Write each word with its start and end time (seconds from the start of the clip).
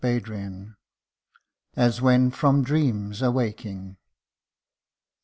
186 0.03 0.75
AS 1.75 2.01
WHEN 2.01 2.31
FROM 2.31 2.63
DREAMS 2.63 3.21
AWAKING. 3.21 3.97